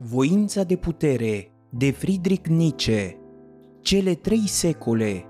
Voința 0.00 0.62
de 0.62 0.76
putere 0.76 1.50
de 1.68 1.90
Friedrich 1.90 2.48
Nietzsche 2.48 3.16
Cele 3.80 4.14
trei 4.14 4.46
secole 4.46 5.24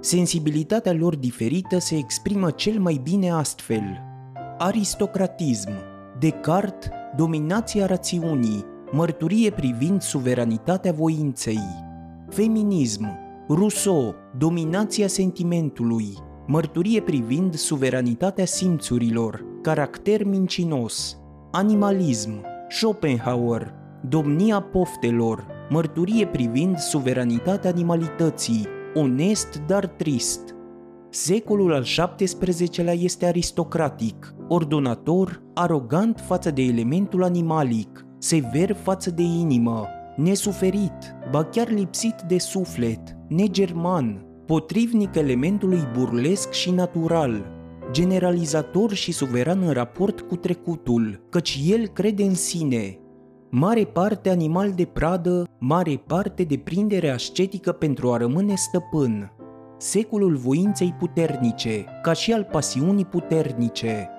Sensibilitatea 0.00 0.92
lor 0.92 1.16
diferită 1.16 1.78
se 1.78 1.96
exprimă 1.96 2.50
cel 2.50 2.78
mai 2.78 3.00
bine 3.02 3.30
astfel. 3.30 3.82
Aristocratism, 4.58 5.70
Descartes, 6.18 6.88
dominația 7.16 7.86
rațiunii, 7.86 8.64
mărturie 8.92 9.50
privind 9.50 10.02
suveranitatea 10.02 10.92
voinței. 10.92 11.64
Feminism, 12.28 13.06
Rousseau, 13.48 14.14
dominația 14.38 15.06
sentimentului, 15.06 16.14
mărturie 16.46 17.00
privind 17.00 17.54
suveranitatea 17.54 18.44
simțurilor, 18.44 19.44
caracter 19.62 20.24
mincinos. 20.24 21.18
Animalism, 21.50 22.54
Schopenhauer, 22.68 23.74
Domnia 24.08 24.60
poftelor, 24.60 25.46
mărturie 25.70 26.26
privind 26.26 26.78
suveranitatea 26.78 27.70
animalității, 27.70 28.66
onest 28.94 29.62
dar 29.66 29.86
trist. 29.86 30.54
Secolul 31.10 31.74
al 31.74 31.82
XVII-lea 32.16 32.92
este 32.92 33.26
aristocratic, 33.26 34.34
ordonator, 34.48 35.42
arogant 35.54 36.20
față 36.26 36.50
de 36.50 36.62
elementul 36.62 37.24
animalic, 37.24 38.06
sever 38.18 38.76
față 38.82 39.10
de 39.10 39.22
inimă, 39.22 39.86
nesuferit, 40.16 41.14
ba 41.30 41.44
chiar 41.44 41.68
lipsit 41.68 42.20
de 42.28 42.38
suflet, 42.38 43.16
negerman, 43.28 44.26
potrivnic 44.46 45.14
elementului 45.14 45.88
burlesc 45.98 46.50
și 46.50 46.70
natural, 46.70 47.55
generalizator 47.90 48.92
și 48.92 49.12
suveran 49.12 49.62
în 49.62 49.72
raport 49.72 50.20
cu 50.20 50.36
trecutul, 50.36 51.26
căci 51.30 51.60
el 51.66 51.86
crede 51.86 52.22
în 52.22 52.34
sine. 52.34 52.98
Mare 53.50 53.84
parte 53.84 54.30
animal 54.30 54.72
de 54.72 54.84
pradă, 54.84 55.46
mare 55.58 56.02
parte 56.06 56.42
de 56.42 56.56
prindere 56.56 57.10
ascetică 57.10 57.72
pentru 57.72 58.12
a 58.12 58.16
rămâne 58.16 58.54
stăpân. 58.54 59.32
Secolul 59.78 60.36
voinței 60.36 60.94
puternice, 60.98 61.84
ca 62.02 62.12
și 62.12 62.32
al 62.32 62.48
pasiunii 62.52 63.04
puternice. 63.04 64.10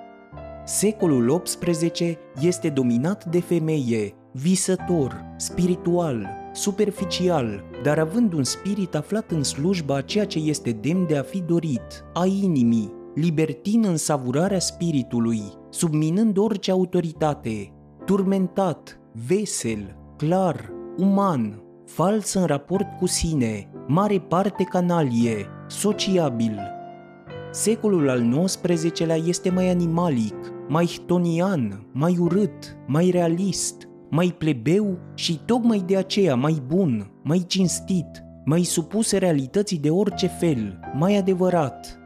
Secolul 0.65 1.41
XVIII 1.41 2.17
este 2.41 2.69
dominat 2.69 3.25
de 3.25 3.39
femeie, 3.39 4.13
visător, 4.31 5.25
spiritual, 5.37 6.27
superficial, 6.53 7.63
dar 7.83 7.99
având 7.99 8.33
un 8.33 8.43
spirit 8.43 8.95
aflat 8.95 9.31
în 9.31 9.43
slujba 9.43 9.95
a 9.95 10.01
ceea 10.01 10.25
ce 10.25 10.39
este 10.39 10.71
demn 10.71 11.07
de 11.07 11.17
a 11.17 11.21
fi 11.21 11.41
dorit, 11.41 12.05
a 12.13 12.25
inimii, 12.25 12.93
libertin 13.19 13.83
în 13.85 13.97
savurarea 13.97 14.59
spiritului, 14.59 15.41
subminând 15.69 16.37
orice 16.37 16.71
autoritate, 16.71 17.73
turmentat, 18.05 18.99
vesel, 19.27 19.95
clar, 20.17 20.73
uman, 20.97 21.61
fals 21.85 22.33
în 22.33 22.45
raport 22.45 22.85
cu 22.99 23.05
sine, 23.05 23.69
mare 23.87 24.19
parte 24.19 24.63
canalie, 24.63 25.45
sociabil. 25.67 26.59
Secolul 27.51 28.09
al 28.09 28.43
XIX-lea 28.43 29.15
este 29.15 29.49
mai 29.49 29.69
animalic, 29.69 30.35
mai 30.67 30.85
htonian, 30.85 31.89
mai 31.93 32.17
urât, 32.19 32.77
mai 32.87 33.09
realist, 33.09 33.89
mai 34.09 34.35
plebeu 34.37 34.97
și 35.13 35.39
tocmai 35.45 35.83
de 35.85 35.97
aceea 35.97 36.35
mai 36.35 36.61
bun, 36.67 37.11
mai 37.23 37.43
cinstit, 37.47 38.23
mai 38.45 38.63
supus 38.63 39.11
realității 39.11 39.77
de 39.77 39.89
orice 39.89 40.27
fel, 40.27 40.79
mai 40.93 41.17
adevărat, 41.17 41.96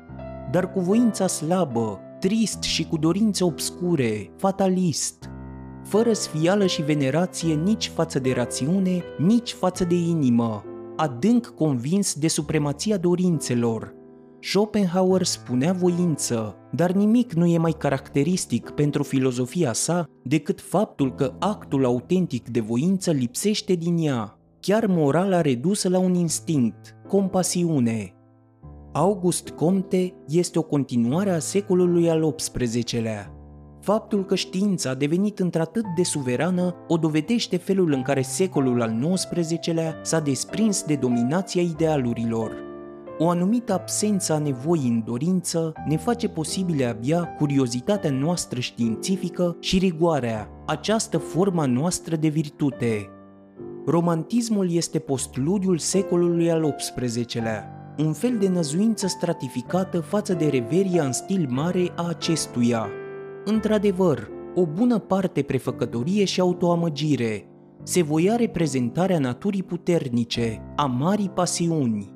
dar 0.52 0.72
cu 0.72 0.80
voința 0.80 1.28
slabă, 1.28 2.00
trist 2.20 2.62
și 2.62 2.88
cu 2.88 2.98
dorințe 2.98 3.44
obscure, 3.44 4.32
fatalist, 4.38 5.30
fără 5.84 6.14
sfială 6.14 6.66
și 6.66 6.82
venerație 6.82 7.54
nici 7.54 7.88
față 7.88 8.20
de 8.20 8.32
rațiune, 8.32 9.04
nici 9.18 9.52
față 9.52 9.84
de 9.84 9.96
inimă, 9.96 10.64
adânc 10.96 11.48
convins 11.48 12.14
de 12.14 12.28
supremația 12.28 12.98
dorințelor. 12.98 13.94
Schopenhauer 14.40 15.24
spunea 15.24 15.74
voință, 15.74 16.56
dar 16.72 16.92
nimic 16.92 17.34
nu 17.34 17.46
e 17.46 17.58
mai 17.58 17.72
caracteristic 17.72 18.70
pentru 18.70 19.04
filozofia 19.04 19.74
sa 19.74 20.06
decât 20.24 20.62
faptul 20.62 21.16
că 21.16 21.34
actul 21.40 21.86
autentic 21.86 22.50
de 22.50 22.60
voință 22.60 23.12
lipsește 23.12 23.74
din 23.74 23.98
ea, 23.98 24.40
chiar 24.60 24.86
morala 24.88 25.42
redusă 25.42 25.90
la 25.90 26.00
un 26.00 26.14
instinct, 26.14 26.96
compasiune, 27.08 28.14
August 28.94 29.50
Comte 29.50 30.14
este 30.28 30.60
o 30.60 30.62
continuare 30.62 31.30
a 31.30 31.40
secolului 31.40 32.10
al 32.10 32.36
XVIII-lea. 32.36 33.34
Faptul 33.80 34.26
că 34.26 34.36
știința 34.36 34.90
a 34.90 34.94
devenit 34.94 35.40
într-atât 35.40 35.86
de 35.96 36.04
suverană 36.04 36.76
o 36.88 36.98
dovedește 36.98 37.58
felul 37.58 37.92
în 37.92 38.02
care 38.02 38.22
secolul 38.22 38.82
al 38.82 39.14
XIX-lea 39.14 39.96
s-a 40.02 40.20
desprins 40.20 40.84
de 40.84 40.96
dominația 40.96 41.62
idealurilor. 41.62 42.52
O 43.18 43.30
anumită 43.30 43.74
absență 43.74 44.34
a 44.34 44.38
nevoii 44.38 44.90
în 44.90 45.04
dorință 45.06 45.74
ne 45.88 45.98
face 45.98 46.30
posibile 46.30 46.86
abia 46.86 47.28
curiozitatea 47.38 48.12
noastră 48.12 48.60
științifică 48.60 49.58
și 49.60 49.78
rigoarea, 49.78 50.50
această 50.66 51.18
forma 51.18 51.66
noastră 51.66 52.16
de 52.16 52.28
virtute. 52.28 53.10
Romantismul 53.86 54.72
este 54.72 55.00
postludiul 55.00 55.78
secolului 55.78 56.52
al 56.52 56.76
XVIII-lea, 56.76 57.81
un 58.06 58.14
fel 58.14 58.38
de 58.38 58.48
năzuință 58.48 59.08
stratificată 59.08 60.00
față 60.00 60.34
de 60.34 60.48
reveria 60.48 61.04
în 61.04 61.12
stil 61.12 61.48
mare 61.50 61.92
a 61.96 62.08
acestuia. 62.08 62.90
Într-adevăr, 63.46 64.30
o 64.56 64.66
bună 64.66 65.00
parte 65.00 65.42
prefăcătorie 65.42 66.26
și 66.26 66.40
autoamăgire, 66.40 67.46
se 67.84 68.02
voia 68.02 68.36
reprezentarea 68.36 69.20
naturii 69.20 69.64
puternice, 69.64 70.62
a 70.76 70.86
marii 70.86 71.30
pasiuni. 71.30 72.14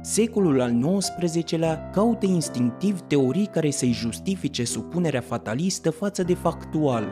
Secolul 0.00 0.60
al 0.60 0.98
XIX-lea 0.98 1.90
caută 1.90 2.26
instinctiv 2.26 3.00
teorii 3.00 3.46
care 3.46 3.70
să-i 3.70 3.92
justifice 3.92 4.64
supunerea 4.64 5.20
fatalistă 5.20 5.90
față 5.90 6.22
de 6.22 6.34
factual. 6.34 7.04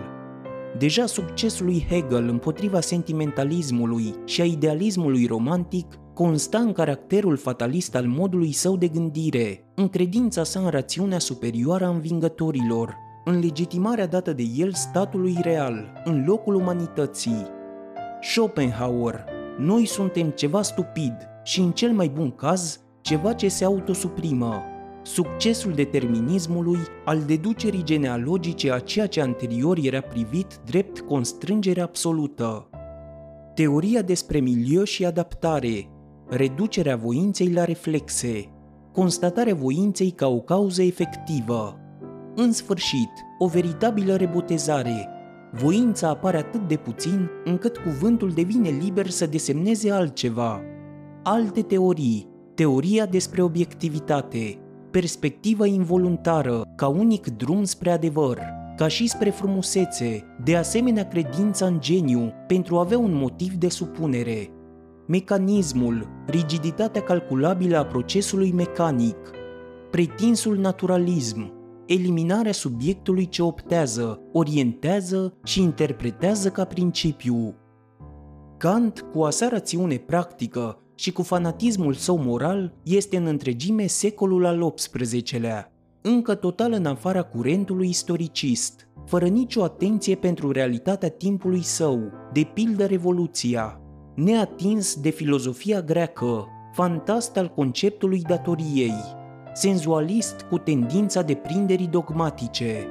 Deja 0.78 1.06
succesul 1.06 1.66
lui 1.66 1.86
Hegel 1.88 2.28
împotriva 2.28 2.80
sentimentalismului 2.80 4.14
și 4.24 4.40
a 4.40 4.44
idealismului 4.44 5.26
romantic 5.26 5.99
consta 6.14 6.58
în 6.58 6.72
caracterul 6.72 7.36
fatalist 7.36 7.94
al 7.94 8.06
modului 8.06 8.52
său 8.52 8.76
de 8.76 8.88
gândire, 8.88 9.64
în 9.74 9.88
credința 9.88 10.44
sa 10.44 10.60
în 10.60 10.68
rațiunea 10.68 11.18
superioară 11.18 11.84
a 11.84 11.88
învingătorilor, 11.88 12.96
în 13.24 13.38
legitimarea 13.38 14.06
dată 14.06 14.32
de 14.32 14.42
el 14.56 14.72
statului 14.72 15.36
real, 15.40 16.02
în 16.04 16.24
locul 16.26 16.54
umanității. 16.54 17.46
Schopenhauer, 18.20 19.24
noi 19.58 19.86
suntem 19.86 20.30
ceva 20.30 20.62
stupid 20.62 21.14
și, 21.44 21.60
în 21.60 21.70
cel 21.70 21.90
mai 21.90 22.08
bun 22.08 22.30
caz, 22.30 22.80
ceva 23.00 23.32
ce 23.32 23.48
se 23.48 23.64
autosuprimă. 23.64 24.62
Succesul 25.02 25.72
determinismului 25.72 26.78
al 27.04 27.22
deducerii 27.22 27.84
genealogice 27.84 28.72
a 28.72 28.78
ceea 28.78 29.06
ce 29.06 29.20
anterior 29.20 29.78
era 29.82 30.00
privit 30.00 30.60
drept 30.64 31.00
constrângere 31.00 31.80
absolută. 31.80 32.68
Teoria 33.54 34.02
despre 34.02 34.38
milieu 34.38 34.84
și 34.84 35.04
adaptare, 35.04 35.88
reducerea 36.30 36.96
voinței 36.96 37.52
la 37.52 37.64
reflexe, 37.64 38.44
constatarea 38.92 39.54
voinței 39.54 40.10
ca 40.10 40.28
o 40.28 40.40
cauză 40.40 40.82
efectivă. 40.82 41.78
În 42.34 42.52
sfârșit, 42.52 43.10
o 43.38 43.46
veritabilă 43.46 44.16
rebotezare. 44.16 45.08
Voința 45.52 46.08
apare 46.08 46.36
atât 46.36 46.68
de 46.68 46.76
puțin 46.76 47.28
încât 47.44 47.76
cuvântul 47.76 48.30
devine 48.30 48.68
liber 48.68 49.08
să 49.08 49.26
desemneze 49.26 49.90
altceva. 49.90 50.60
Alte 51.22 51.62
teorii, 51.62 52.28
teoria 52.54 53.06
despre 53.06 53.42
obiectivitate, 53.42 54.58
perspectiva 54.90 55.66
involuntară 55.66 56.62
ca 56.76 56.88
unic 56.88 57.26
drum 57.36 57.64
spre 57.64 57.90
adevăr, 57.90 58.40
ca 58.76 58.88
și 58.88 59.08
spre 59.08 59.30
frumusețe, 59.30 60.24
de 60.44 60.56
asemenea 60.56 61.08
credința 61.08 61.66
în 61.66 61.80
geniu 61.80 62.32
pentru 62.46 62.76
a 62.76 62.80
avea 62.80 62.98
un 62.98 63.14
motiv 63.14 63.52
de 63.52 63.68
supunere, 63.68 64.50
mecanismul, 65.10 66.08
rigiditatea 66.26 67.02
calculabilă 67.02 67.78
a 67.78 67.84
procesului 67.84 68.52
mecanic, 68.52 69.16
pretinsul 69.90 70.56
naturalism, 70.56 71.52
eliminarea 71.86 72.52
subiectului 72.52 73.28
ce 73.28 73.42
optează, 73.42 74.20
orientează 74.32 75.38
și 75.44 75.62
interpretează 75.62 76.50
ca 76.50 76.64
principiu. 76.64 77.54
Kant, 78.56 79.04
cu 79.12 79.22
asa 79.22 79.48
rațiune 79.48 79.96
practică 79.96 80.82
și 80.94 81.12
cu 81.12 81.22
fanatismul 81.22 81.94
său 81.94 82.18
moral, 82.18 82.74
este 82.82 83.16
în 83.16 83.26
întregime 83.26 83.86
secolul 83.86 84.46
al 84.46 84.72
XVIII-lea, 84.74 85.72
încă 86.02 86.34
total 86.34 86.72
în 86.72 86.86
afara 86.86 87.22
curentului 87.22 87.88
istoricist, 87.88 88.88
fără 89.06 89.26
nicio 89.26 89.62
atenție 89.62 90.14
pentru 90.14 90.50
realitatea 90.50 91.08
timpului 91.08 91.62
său, 91.62 92.00
de 92.32 92.50
pildă 92.54 92.86
Revoluția, 92.86 93.80
neatins 94.14 95.00
de 95.00 95.10
filozofia 95.10 95.80
greacă, 95.80 96.46
fantast 96.72 97.36
al 97.36 97.48
conceptului 97.48 98.22
datoriei, 98.22 98.94
senzualist 99.54 100.46
cu 100.50 100.58
tendința 100.58 101.22
de 101.22 101.34
prinderii 101.34 101.86
dogmatice. 101.86 102.86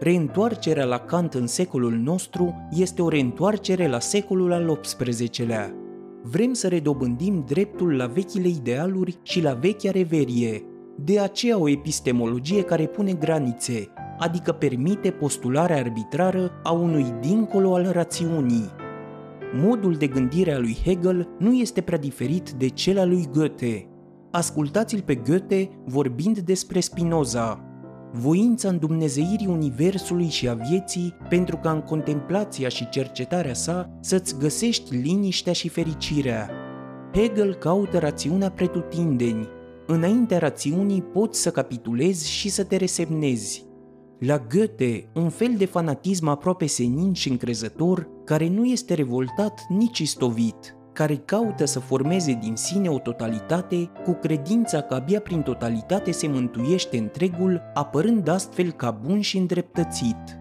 reîntoarcerea 0.00 0.84
la 0.84 0.98
Kant 0.98 1.34
în 1.34 1.46
secolul 1.46 1.92
nostru 1.92 2.54
este 2.70 3.02
o 3.02 3.08
reîntoarcere 3.08 3.88
la 3.88 3.98
secolul 3.98 4.52
al 4.52 4.78
XVIII-lea. 4.80 5.74
Vrem 6.22 6.52
să 6.52 6.68
redobândim 6.68 7.44
dreptul 7.46 7.96
la 7.96 8.06
vechile 8.06 8.48
idealuri 8.48 9.18
și 9.22 9.42
la 9.42 9.52
vechea 9.52 9.90
reverie, 9.90 10.62
de 10.96 11.20
aceea 11.20 11.58
o 11.58 11.68
epistemologie 11.68 12.62
care 12.62 12.86
pune 12.86 13.12
granițe, 13.12 13.88
adică 14.18 14.52
permite 14.52 15.10
postularea 15.10 15.76
arbitrară 15.76 16.50
a 16.62 16.72
unui 16.72 17.14
dincolo 17.20 17.74
al 17.74 17.90
rațiunii. 17.92 18.70
Modul 19.56 19.94
de 19.94 20.06
gândire 20.06 20.52
a 20.52 20.58
lui 20.58 20.76
Hegel 20.84 21.28
nu 21.38 21.52
este 21.52 21.80
prea 21.80 21.98
diferit 21.98 22.50
de 22.50 22.68
cel 22.68 22.98
al 22.98 23.08
lui 23.08 23.28
Goethe. 23.32 23.88
Ascultați-l 24.30 25.02
pe 25.02 25.14
Goethe 25.14 25.70
vorbind 25.84 26.38
despre 26.38 26.80
Spinoza, 26.80 27.64
voința 28.12 28.68
îndumnezeirii 28.68 29.46
universului 29.46 30.28
și 30.28 30.48
a 30.48 30.54
vieții 30.54 31.14
pentru 31.28 31.56
ca 31.56 31.70
în 31.70 31.80
contemplația 31.80 32.68
și 32.68 32.88
cercetarea 32.88 33.54
sa 33.54 33.90
să-ți 34.00 34.38
găsești 34.38 34.94
liniștea 34.94 35.52
și 35.52 35.68
fericirea. 35.68 36.50
Hegel 37.12 37.54
caută 37.54 37.98
rațiunea 37.98 38.50
pretutindeni. 38.50 39.48
Înaintea 39.86 40.38
rațiunii 40.38 41.02
poți 41.02 41.40
să 41.40 41.50
capitulezi 41.50 42.30
și 42.30 42.48
să 42.48 42.64
te 42.64 42.76
resemnezi. 42.76 43.64
La 44.18 44.38
Goethe, 44.38 45.08
un 45.14 45.28
fel 45.28 45.54
de 45.56 45.64
fanatism 45.64 46.28
aproape 46.28 46.66
senin 46.66 47.12
și 47.12 47.28
încrezător, 47.28 48.08
care 48.24 48.48
nu 48.48 48.64
este 48.64 48.94
revoltat 48.94 49.66
nici 49.68 49.98
istovit, 49.98 50.76
care 50.92 51.16
caută 51.16 51.64
să 51.64 51.80
formeze 51.80 52.38
din 52.42 52.56
sine 52.56 52.88
o 52.88 52.98
totalitate 52.98 53.90
cu 54.04 54.12
credința 54.12 54.80
că 54.80 54.94
abia 54.94 55.20
prin 55.20 55.42
totalitate 55.42 56.10
se 56.10 56.26
mântuiește 56.26 56.98
întregul, 56.98 57.62
apărând 57.74 58.28
astfel 58.28 58.72
ca 58.72 58.90
bun 58.90 59.20
și 59.20 59.36
îndreptățit. 59.38 60.38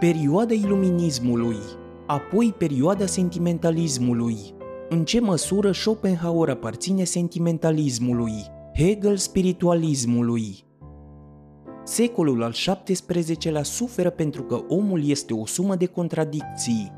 Perioada 0.00 0.54
iluminismului, 0.54 1.58
apoi 2.06 2.54
perioada 2.58 3.06
sentimentalismului. 3.06 4.36
În 4.88 5.04
ce 5.04 5.20
măsură 5.20 5.72
Schopenhauer 5.72 6.48
aparține 6.48 7.04
sentimentalismului, 7.04 8.32
Hegel 8.76 9.16
spiritualismului, 9.16 10.63
Secolul 11.84 12.42
al 12.42 12.52
XVII-lea 12.84 13.62
suferă 13.62 14.10
pentru 14.10 14.42
că 14.42 14.60
omul 14.68 15.08
este 15.08 15.34
o 15.34 15.46
sumă 15.46 15.76
de 15.76 15.86
contradicții. 15.86 16.92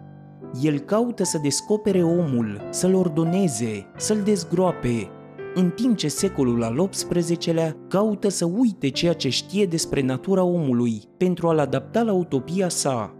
El 0.62 0.78
caută 0.78 1.24
să 1.24 1.38
descopere 1.42 2.02
omul, 2.02 2.60
să-l 2.70 2.94
ordoneze, 2.94 3.86
să-l 3.96 4.22
dezgroape, 4.22 5.10
în 5.54 5.70
timp 5.70 5.96
ce 5.96 6.08
secolul 6.08 6.62
al 6.62 6.88
XVIII-lea 6.88 7.76
caută 7.88 8.28
să 8.28 8.44
uite 8.44 8.88
ceea 8.88 9.12
ce 9.12 9.28
știe 9.28 9.66
despre 9.66 10.02
natura 10.02 10.42
omului 10.42 11.02
pentru 11.16 11.48
a-l 11.48 11.58
adapta 11.58 12.02
la 12.02 12.12
utopia 12.12 12.68
sa. 12.68 13.14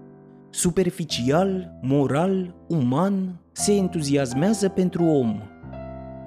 Superficial, 0.50 1.78
moral, 1.82 2.54
uman, 2.68 3.40
se 3.52 3.72
entuziasmează 3.72 4.68
pentru 4.68 5.04
om, 5.04 5.40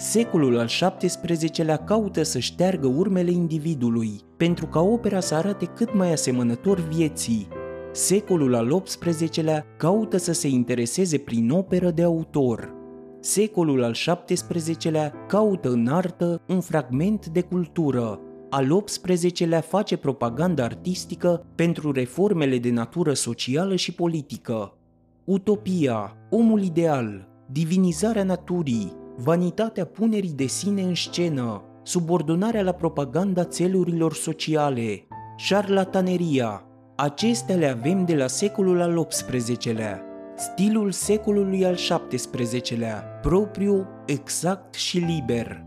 Secolul 0.02 0.58
al 0.58 0.68
XVII-lea 0.98 1.78
caută 1.78 2.24
să 2.24 2.40
șteargă 2.40 2.88
urmele 2.88 3.32
individului, 3.32 4.20
pentru 4.38 4.66
ca 4.66 4.80
opera 4.80 5.20
să 5.20 5.36
arate 5.36 5.66
cât 5.66 5.94
mai 5.94 6.12
asemănător 6.12 6.80
vieții. 6.80 7.48
Secolul 7.92 8.56
al 8.56 8.82
XVIII-lea 8.82 9.66
caută 9.78 10.18
să 10.18 10.32
se 10.34 10.48
intereseze 10.48 11.18
prin 11.18 11.50
operă 11.50 11.92
de 11.92 12.04
autor. 12.04 12.74
Secolul 13.20 13.84
al 13.84 13.96
XVII-lea 14.26 15.14
caută 15.28 15.70
în 15.70 15.88
artă 15.88 16.42
un 16.48 16.62
fragment 16.62 17.28
de 17.28 17.42
cultură. 17.42 18.20
Al 18.50 18.82
XVIII-lea 18.84 19.62
face 19.62 19.98
propaganda 19.98 20.64
artistică 20.64 21.46
pentru 21.56 21.92
reformele 21.92 22.58
de 22.58 22.72
natură 22.72 23.14
socială 23.14 23.76
și 23.76 23.94
politică. 23.94 24.78
Utopia, 25.24 26.18
omul 26.30 26.62
ideal, 26.62 27.28
divinizarea 27.52 28.24
naturii, 28.24 28.99
vanitatea 29.24 29.86
punerii 29.86 30.34
de 30.34 30.46
sine 30.46 30.82
în 30.82 30.96
scenă, 30.96 31.64
subordonarea 31.84 32.62
la 32.62 32.72
propaganda 32.72 33.44
țelurilor 33.44 34.14
sociale, 34.14 35.08
șarlataneria, 35.38 36.64
acestea 36.96 37.56
le 37.56 37.68
avem 37.68 38.06
de 38.06 38.16
la 38.16 38.28
secolul 38.28 38.82
al 38.82 39.06
XVIII-lea, 39.06 40.02
stilul 40.36 40.92
secolului 40.92 41.66
al 41.66 41.76
XVII-lea, 42.10 43.04
propriu, 43.22 43.88
exact 44.06 44.74
și 44.74 44.98
liber. 44.98 45.64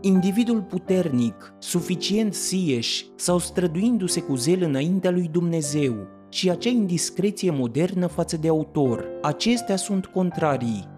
Individul 0.00 0.62
puternic, 0.62 1.54
suficient 1.58 2.34
sieș 2.34 3.04
sau 3.16 3.38
străduindu-se 3.38 4.20
cu 4.20 4.34
zel 4.34 4.62
înaintea 4.62 5.10
lui 5.10 5.28
Dumnezeu 5.32 5.94
și 6.28 6.50
acea 6.50 6.70
indiscreție 6.70 7.50
modernă 7.50 8.06
față 8.06 8.36
de 8.36 8.48
autor, 8.48 9.04
acestea 9.22 9.76
sunt 9.76 10.06
contrarii, 10.06 10.92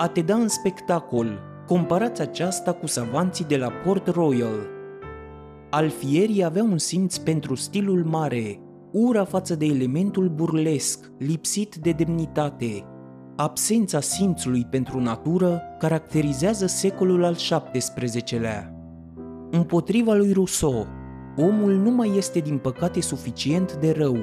a 0.00 0.08
te 0.08 0.20
da 0.20 0.34
în 0.34 0.48
spectacol. 0.48 1.38
Comparați 1.66 2.20
aceasta 2.20 2.72
cu 2.72 2.86
savanții 2.86 3.44
de 3.44 3.56
la 3.56 3.70
Port 3.84 4.06
Royal. 4.06 4.68
Alfierii 5.70 6.44
avea 6.44 6.62
un 6.62 6.78
simț 6.78 7.16
pentru 7.16 7.54
stilul 7.54 8.04
mare, 8.04 8.60
ura 8.92 9.24
față 9.24 9.54
de 9.54 9.64
elementul 9.64 10.28
burlesc, 10.28 11.10
lipsit 11.18 11.74
de 11.74 11.90
demnitate. 11.90 12.84
Absența 13.36 14.00
simțului 14.00 14.66
pentru 14.70 15.00
natură 15.00 15.62
caracterizează 15.78 16.66
secolul 16.66 17.24
al 17.24 17.34
XVII-lea. 17.34 18.74
Împotriva 19.50 20.14
lui 20.14 20.32
Rousseau, 20.32 20.86
omul 21.36 21.72
nu 21.72 21.90
mai 21.90 22.16
este 22.16 22.38
din 22.38 22.58
păcate 22.58 23.00
suficient 23.00 23.76
de 23.76 23.94
rău. 23.96 24.16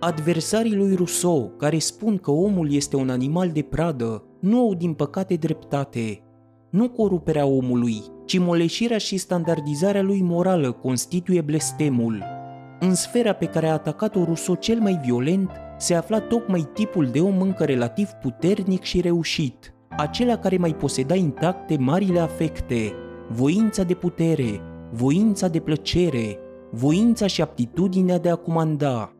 Adversarii 0.00 0.76
lui 0.76 0.94
Rousseau, 0.94 1.52
care 1.56 1.78
spun 1.78 2.16
că 2.16 2.30
omul 2.30 2.72
este 2.72 2.96
un 2.96 3.10
animal 3.10 3.50
de 3.50 3.62
pradă, 3.62 4.24
nu 4.46 4.60
au 4.60 4.74
din 4.74 4.92
păcate 4.92 5.34
dreptate. 5.34 6.22
Nu 6.70 6.88
coruperea 6.88 7.46
omului, 7.46 8.02
ci 8.24 8.38
moleșirea 8.38 8.98
și 8.98 9.16
standardizarea 9.16 10.02
lui 10.02 10.22
morală 10.22 10.72
constituie 10.72 11.40
blestemul. 11.40 12.24
În 12.80 12.94
sfera 12.94 13.32
pe 13.32 13.46
care 13.46 13.66
a 13.68 13.72
atacat-o 13.72 14.24
Rousseau 14.24 14.56
cel 14.56 14.78
mai 14.80 15.00
violent, 15.04 15.50
se 15.78 15.94
afla 15.94 16.20
tocmai 16.20 16.68
tipul 16.74 17.06
de 17.06 17.20
om 17.20 17.40
încă 17.40 17.64
relativ 17.64 18.08
puternic 18.08 18.82
și 18.82 19.00
reușit, 19.00 19.74
acela 19.96 20.36
care 20.36 20.56
mai 20.56 20.74
poseda 20.74 21.14
intacte 21.14 21.76
marile 21.78 22.20
afecte, 22.20 22.92
voința 23.30 23.82
de 23.82 23.94
putere, 23.94 24.60
voința 24.92 25.48
de 25.48 25.58
plăcere, 25.58 26.38
voința 26.70 27.26
și 27.26 27.42
aptitudinea 27.42 28.18
de 28.18 28.30
a 28.30 28.36
comanda, 28.36 29.15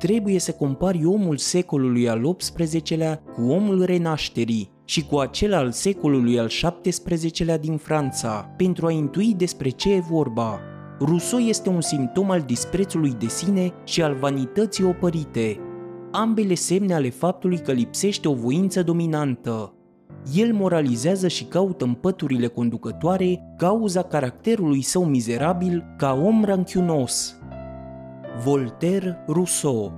trebuie 0.00 0.38
să 0.38 0.52
compari 0.52 1.04
omul 1.04 1.36
secolului 1.36 2.08
al 2.08 2.34
XVIII-lea 2.36 3.22
cu 3.34 3.42
omul 3.50 3.84
renașterii 3.84 4.70
și 4.84 5.04
cu 5.04 5.16
acela 5.16 5.56
al 5.56 5.70
secolului 5.70 6.38
al 6.38 6.50
XVII-lea 6.82 7.58
din 7.58 7.76
Franța, 7.76 8.54
pentru 8.56 8.86
a 8.86 8.90
intui 8.90 9.34
despre 9.34 9.68
ce 9.68 9.92
e 9.92 10.00
vorba. 10.10 10.58
Rousseau 10.98 11.40
este 11.40 11.68
un 11.68 11.80
simptom 11.80 12.30
al 12.30 12.40
disprețului 12.40 13.16
de 13.18 13.26
sine 13.26 13.72
și 13.84 14.02
al 14.02 14.14
vanității 14.14 14.84
opărite, 14.84 15.60
ambele 16.10 16.54
semne 16.54 16.94
ale 16.94 17.10
faptului 17.10 17.58
că 17.58 17.72
lipsește 17.72 18.28
o 18.28 18.34
voință 18.34 18.82
dominantă. 18.82 19.74
El 20.34 20.52
moralizează 20.52 21.28
și 21.28 21.44
caută 21.44 21.84
în 21.84 21.94
păturile 21.94 22.46
conducătoare 22.46 23.54
cauza 23.56 24.02
caracterului 24.02 24.82
său 24.82 25.04
mizerabil 25.04 25.84
ca 25.96 26.20
om 26.24 26.44
ranchiunos, 26.44 27.39
Voltaire, 28.44 29.24
Rousseau 29.26 29.92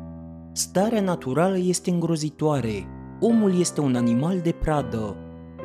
Starea 0.52 1.00
naturală 1.00 1.58
este 1.58 1.90
îngrozitoare. 1.90 2.86
Omul 3.20 3.60
este 3.60 3.80
un 3.80 3.94
animal 3.94 4.40
de 4.40 4.52
pradă. 4.52 5.16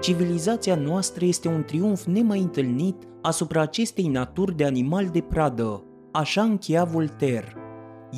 Civilizația 0.02 0.76
noastră 0.76 1.26
este 1.26 1.48
un 1.48 1.64
triumf 1.64 2.06
nemai 2.06 2.40
întâlnit 2.40 2.96
asupra 3.22 3.62
acestei 3.62 4.08
naturi 4.08 4.56
de 4.56 4.66
animal 4.66 5.06
de 5.06 5.22
pradă. 5.22 5.84
Așa 6.12 6.42
încheia 6.42 6.84
Voltaire. 6.84 7.54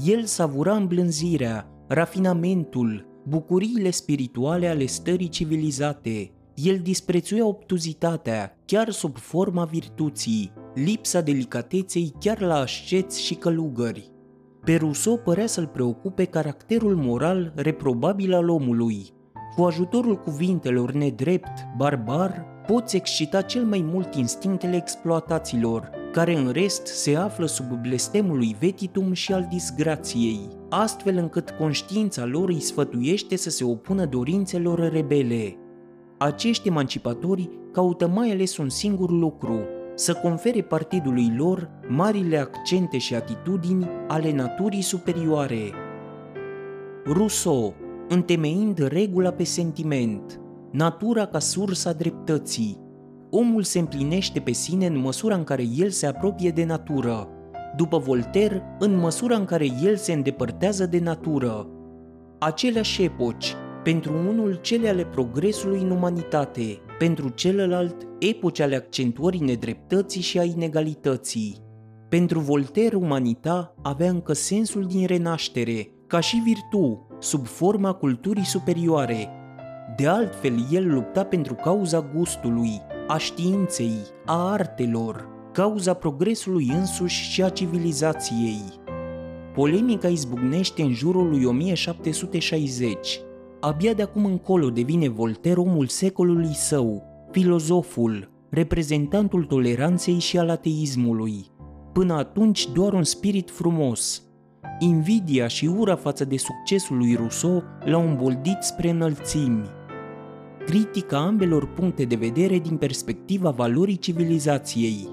El 0.06 0.24
savura 0.24 0.76
îmblânzirea, 0.76 1.68
rafinamentul, 1.88 3.06
bucuriile 3.28 3.90
spirituale 3.90 4.68
ale 4.68 4.86
stării 4.86 5.30
civilizate. 5.30 6.32
El 6.54 6.80
disprețuia 6.80 7.46
obtuzitatea, 7.46 8.58
chiar 8.66 8.90
sub 8.90 9.18
forma 9.18 9.64
virtuții, 9.64 10.52
lipsa 10.74 11.22
delicateței 11.22 12.14
chiar 12.20 12.42
la 12.42 12.56
asceți 12.56 13.22
și 13.22 13.34
călugări. 13.34 14.18
Pe 14.70 14.76
Rousseau 14.76 15.18
părea 15.18 15.46
să-l 15.46 15.68
preocupe 15.68 16.26
caracterul 16.26 16.96
moral 16.96 17.54
reprobabil 17.56 18.34
al 18.34 18.50
omului. 18.50 19.10
Cu 19.56 19.64
ajutorul 19.64 20.16
cuvintelor 20.16 20.92
nedrept, 20.92 21.52
barbar, 21.78 22.46
poți 22.68 22.96
excita 22.96 23.42
cel 23.42 23.64
mai 23.64 23.86
mult 23.92 24.16
instinctele 24.16 24.76
exploataților, 24.76 25.90
care 26.12 26.38
în 26.38 26.52
rest 26.52 26.86
se 26.86 27.16
află 27.16 27.46
sub 27.46 27.82
blestemul 27.82 28.38
lui 28.38 28.56
vetitum 28.60 29.14
și 29.14 29.34
al 29.34 29.48
disgrației, 29.50 30.40
astfel 30.70 31.18
încât 31.18 31.50
conștiința 31.50 32.26
lor 32.26 32.50
îi 32.50 32.60
sfătuiește 32.60 33.36
să 33.36 33.50
se 33.50 33.64
opună 33.64 34.06
dorințelor 34.06 34.92
rebele. 34.92 35.58
Acești 36.18 36.68
emancipatori 36.68 37.50
caută 37.72 38.08
mai 38.08 38.32
ales 38.32 38.58
un 38.58 38.70
singur 38.70 39.12
lucru, 39.12 39.60
să 40.00 40.14
confere 40.14 40.62
partidului 40.62 41.34
lor 41.38 41.70
marile 41.88 42.38
accente 42.38 42.98
și 42.98 43.16
atitudini 43.16 43.88
ale 44.08 44.32
naturii 44.32 44.82
superioare. 44.82 45.72
Rousseau, 47.06 47.74
întemeind 48.08 48.88
regula 48.88 49.32
pe 49.32 49.44
sentiment, 49.44 50.42
natura 50.72 51.26
ca 51.26 51.40
sursa 51.40 51.92
dreptății. 51.92 52.78
Omul 53.30 53.64
se 53.64 53.80
împlinește 53.80 54.40
pe 54.40 54.52
sine 54.52 54.86
în 54.86 54.98
măsura 54.98 55.36
în 55.36 55.44
care 55.44 55.64
el 55.78 55.90
se 55.90 56.08
apropie 56.08 56.50
de 56.50 56.66
natură, 56.66 57.28
după 57.76 57.98
Voltaire, 57.98 58.64
în 58.80 58.98
măsura 58.98 59.36
în 59.36 59.46
care 59.46 59.68
el 59.84 59.96
se 59.96 60.14
îndepărtează 60.14 60.86
de 60.86 61.00
natură. 61.00 61.68
Aceleași 62.38 63.04
epoci, 63.04 63.56
pentru 63.84 64.14
unul 64.14 64.60
cele 64.62 64.90
ale 64.90 65.06
progresului 65.06 65.82
în 65.82 65.90
umanitate, 65.90 66.82
pentru 66.98 67.30
celălalt 67.30 68.08
epoci 68.20 68.60
ale 68.60 68.76
accentuării 68.76 69.40
nedreptății 69.40 70.22
și 70.22 70.40
a 70.40 70.44
inegalității. 70.44 71.58
Pentru 72.10 72.40
Voltaire, 72.40 72.96
umanita 72.96 73.76
avea 73.82 74.10
încă 74.10 74.34
sensul 74.34 74.86
din 74.86 75.06
renaștere, 75.06 75.92
ca 76.08 76.20
și 76.20 76.42
virtu, 76.46 77.08
sub 77.20 77.46
forma 77.46 77.94
culturii 77.94 78.46
superioare. 78.46 79.30
De 79.98 80.08
altfel, 80.08 80.54
el 80.72 80.94
lupta 80.94 81.24
pentru 81.24 81.54
cauza 81.54 82.12
gustului, 82.16 82.82
a 83.08 83.18
științei, 83.18 83.98
a 84.26 84.52
artelor, 84.52 85.28
cauza 85.54 85.94
progresului 85.94 86.72
însuși 86.74 87.32
și 87.32 87.44
a 87.44 87.50
civilizației. 87.50 88.62
Polemica 89.54 90.08
izbucnește 90.08 90.82
în 90.82 90.94
jurul 90.94 91.30
lui 91.30 91.46
1760. 91.46 93.20
Abia 93.62 93.94
de 93.94 94.02
acum 94.02 94.26
încolo 94.26 94.70
devine 94.70 95.10
Voltaire 95.10 95.60
omul 95.60 95.88
secolului 95.88 96.54
său, 96.54 97.04
filozoful, 97.32 98.32
reprezentantul 98.50 99.44
toleranței 99.44 100.20
și 100.20 100.38
al 100.38 100.50
ateismului. 100.50 101.46
Până 101.94 102.14
atunci 102.14 102.68
doar 102.72 102.94
un 102.94 103.04
spirit 103.04 103.50
frumos. 103.50 104.24
Invidia 104.80 105.48
și 105.48 105.66
ura 105.66 105.96
față 105.96 106.26
de 106.26 106.38
succesul 106.38 106.98
lui 106.98 107.16
Rousseau 107.16 107.64
l-au 107.86 108.08
îmboldit 108.08 108.58
spre 108.60 108.90
înălțimi. 108.90 109.70
Critica 110.66 111.18
ambelor 111.18 111.74
puncte 111.74 112.04
de 112.04 112.16
vedere 112.16 112.60
din 112.60 112.78
perspectiva 112.78 113.50
valorii 113.50 113.98
civilizației. 113.98 115.08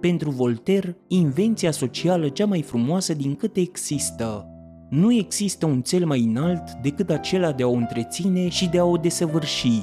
Pentru 0.00 0.30
Voltaire, 0.30 0.96
invenția 1.08 1.70
socială 1.70 2.28
cea 2.28 2.46
mai 2.46 2.62
frumoasă 2.62 3.14
din 3.14 3.34
câte 3.34 3.60
există. 3.60 4.44
Nu 4.90 5.12
există 5.12 5.66
un 5.66 5.80
cel 5.80 6.06
mai 6.06 6.20
înalt 6.20 6.72
decât 6.82 7.10
acela 7.10 7.52
de 7.52 7.62
a 7.62 7.66
o 7.66 7.72
întreține 7.72 8.48
și 8.48 8.68
de 8.68 8.78
a 8.78 8.84
o 8.84 8.96
desăvârși. 8.96 9.82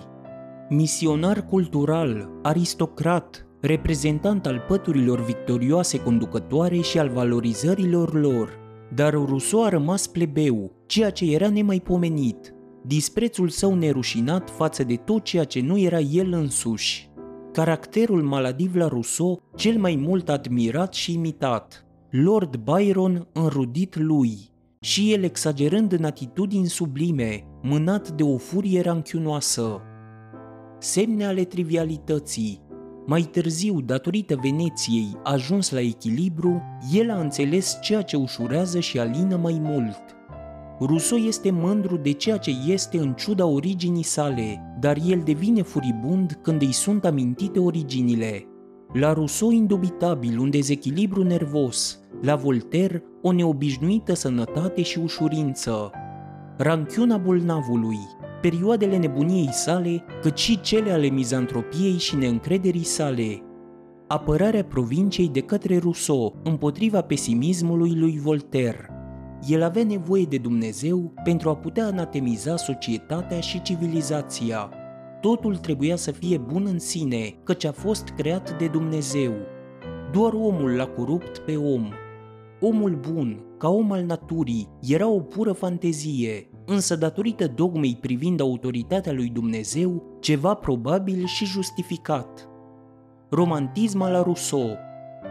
Misionar 0.69 1.45
cultural, 1.45 2.29
aristocrat, 2.43 3.47
reprezentant 3.61 4.45
al 4.45 4.63
păturilor 4.67 5.25
victorioase 5.25 5.99
conducătoare 5.99 6.79
și 6.79 6.99
al 6.99 7.09
valorizărilor 7.09 8.13
lor. 8.13 8.49
Dar 8.95 9.13
Rousseau 9.13 9.63
a 9.63 9.69
rămas 9.69 10.07
plebeu, 10.07 10.71
ceea 10.85 11.09
ce 11.09 11.33
era 11.33 11.49
nemaipomenit, 11.49 12.53
disprețul 12.85 13.49
său 13.49 13.75
nerușinat 13.75 14.49
față 14.49 14.83
de 14.83 14.95
tot 14.95 15.23
ceea 15.23 15.43
ce 15.43 15.61
nu 15.61 15.79
era 15.79 15.99
el 15.99 16.33
însuși 16.33 17.09
caracterul 17.57 18.23
maladiv 18.23 18.75
la 18.75 18.87
Rousseau 18.87 19.41
cel 19.55 19.77
mai 19.77 19.95
mult 19.95 20.29
admirat 20.29 20.93
și 20.93 21.13
imitat, 21.13 21.85
Lord 22.09 22.55
Byron 22.55 23.27
înrudit 23.33 23.95
lui, 23.95 24.37
și 24.79 25.13
el 25.13 25.23
exagerând 25.23 25.91
în 25.91 26.03
atitudini 26.03 26.67
sublime, 26.67 27.43
mânat 27.61 28.11
de 28.11 28.23
o 28.23 28.37
furie 28.37 28.81
ranchiunoasă. 28.81 29.81
Semne 30.79 31.25
ale 31.25 31.43
trivialității. 31.43 32.65
Mai 33.05 33.21
târziu, 33.21 33.81
datorită 33.81 34.35
Veneției, 34.41 35.19
ajuns 35.23 35.71
la 35.71 35.79
echilibru, 35.79 36.61
el 36.93 37.11
a 37.11 37.19
înțeles 37.19 37.77
ceea 37.81 38.01
ce 38.01 38.15
ușurează 38.15 38.79
și 38.79 38.99
alină 38.99 39.35
mai 39.35 39.59
mult– 39.61 40.01
Rousseau 40.79 41.19
este 41.19 41.51
mândru 41.51 41.97
de 41.97 42.11
ceea 42.11 42.37
ce 42.37 42.51
este 42.67 42.97
în 42.97 43.13
ciuda 43.13 43.45
originii 43.45 44.03
sale, 44.03 44.75
dar 44.79 44.97
el 45.07 45.21
devine 45.25 45.61
furibund 45.61 46.39
când 46.41 46.61
îi 46.61 46.71
sunt 46.71 47.05
amintite 47.05 47.59
originile. 47.59 48.45
La 48.93 49.13
Rousseau 49.13 49.51
indubitabil 49.51 50.39
un 50.39 50.49
dezechilibru 50.49 51.23
nervos, 51.23 51.99
la 52.21 52.35
Voltaire 52.35 53.03
o 53.27 53.31
neobișnuită 53.31 54.13
sănătate 54.13 54.81
și 54.81 54.99
ușurință. 54.99 55.91
Ranchiuna 56.57 57.17
bolnavului, 57.17 57.99
perioadele 58.41 58.97
nebuniei 58.97 59.51
sale, 59.51 60.03
cât 60.21 60.37
și 60.37 60.61
cele 60.61 60.91
ale 60.91 61.07
mizantropiei 61.07 61.97
și 61.97 62.15
neîncrederii 62.15 62.83
sale. 62.83 63.41
Apărarea 64.07 64.63
provinciei 64.63 65.29
de 65.29 65.41
către 65.41 65.77
Rousseau 65.77 66.35
împotriva 66.43 67.01
pesimismului 67.01 67.95
lui 67.95 68.19
Voltaire– 68.19 68.89
el 69.45 69.63
avea 69.63 69.83
nevoie 69.83 70.23
de 70.23 70.37
Dumnezeu 70.37 71.13
pentru 71.23 71.49
a 71.49 71.55
putea 71.55 71.85
anatemiza 71.85 72.55
societatea 72.55 73.39
și 73.39 73.61
civilizația. 73.61 74.69
Totul 75.21 75.55
trebuia 75.55 75.95
să 75.95 76.11
fie 76.11 76.37
bun 76.37 76.65
în 76.65 76.79
sine, 76.79 77.35
căci 77.43 77.65
a 77.65 77.71
fost 77.71 78.07
creat 78.17 78.57
de 78.57 78.67
Dumnezeu. 78.67 79.33
Doar 80.11 80.33
omul 80.33 80.75
l-a 80.75 80.85
corupt 80.85 81.37
pe 81.37 81.55
om. 81.55 81.89
Omul 82.59 82.99
bun, 83.11 83.43
ca 83.57 83.69
om 83.69 83.91
al 83.91 84.03
naturii, 84.03 84.69
era 84.81 85.07
o 85.07 85.19
pură 85.19 85.51
fantezie, 85.51 86.49
însă 86.65 86.95
datorită 86.95 87.47
dogmei 87.47 87.97
privind 88.01 88.41
autoritatea 88.41 89.11
lui 89.11 89.29
Dumnezeu, 89.29 90.17
ceva 90.19 90.53
probabil 90.53 91.25
și 91.25 91.45
justificat. 91.45 92.49
Romantism 93.29 94.01
al 94.01 94.23
Rousseau, 94.23 94.77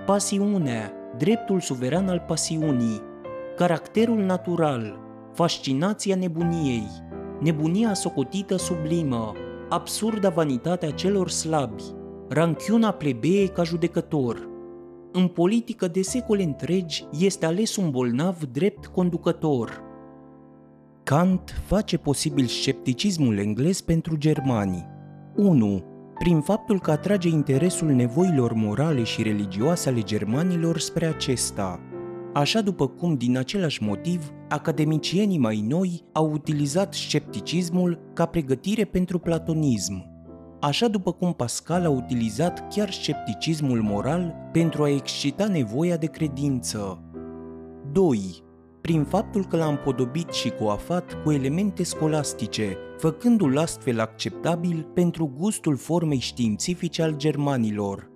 pasiunea, 0.07 0.93
dreptul 1.19 1.61
suveran 1.61 2.09
al 2.09 2.25
pasiunii, 2.27 3.01
caracterul 3.57 4.19
natural, 4.19 4.99
fascinația 5.33 6.17
nebuniei, 6.17 6.89
nebunia 7.41 7.95
socotită 7.95 8.57
sublimă, 8.57 9.33
absurda 9.69 10.29
vanitatea 10.29 10.91
celor 10.91 11.29
slabi, 11.29 11.83
ranchiuna 12.29 12.91
plebee 12.91 13.47
ca 13.47 13.63
judecător. 13.63 14.49
În 15.19 15.29
politică 15.29 15.89
de 15.89 16.03
secole 16.03 16.43
întregi 16.43 17.05
este 17.19 17.47
ales 17.47 17.77
un 17.77 17.91
bolnav 17.91 18.45
drept 18.53 18.87
conducător. 18.87 19.83
Kant 21.03 21.63
face 21.67 21.97
posibil 21.97 22.47
scepticismul 22.47 23.39
englez 23.39 23.81
pentru 23.81 24.17
germanii. 24.17 24.87
1. 25.37 25.85
Prin 26.19 26.41
faptul 26.41 26.81
că 26.81 26.91
atrage 26.91 27.29
interesul 27.29 27.89
nevoilor 27.89 28.53
morale 28.53 29.03
și 29.03 29.23
religioase 29.23 29.89
ale 29.89 30.01
germanilor 30.01 30.79
spre 30.79 31.07
acesta– 31.07 31.81
așa 32.37 32.61
după 32.61 32.87
cum, 32.89 33.15
din 33.15 33.37
același 33.37 33.83
motiv, 33.83 34.33
academicienii 34.49 35.39
mai 35.39 35.65
noi 35.69 36.05
au 36.13 36.33
utilizat 36.33 36.95
scepticismul 36.95 38.11
ca 38.13 38.27
pregătire 38.27 38.85
pentru 38.85 39.19
platonism, 39.19 40.16
așa 40.61 40.89
după 40.89 41.13
cum 41.13 41.33
Pascal 41.33 41.85
a 41.85 41.91
utilizat 41.91 42.69
chiar 42.75 42.91
scepticismul 42.91 43.83
moral 43.83 44.35
pentru 44.53 44.83
a 44.83 44.89
excita 44.89 45.47
nevoia 45.47 45.97
de 45.97 46.07
credință. 46.07 47.01
2. 47.93 48.45
Prin 48.81 49.05
faptul 49.05 49.47
că 49.47 49.57
l-a 49.57 49.67
împodobit 49.67 50.33
și 50.33 50.51
coafat 50.51 51.23
cu 51.23 51.33
elemente 51.33 51.83
scolastice, 51.83 52.77
făcându-l 52.99 53.59
astfel 53.59 54.01
acceptabil 54.01 54.89
pentru 54.95 55.33
gustul 55.39 55.77
formei 55.77 56.19
științifice 56.19 57.03
al 57.03 57.17
germanilor. 57.17 58.11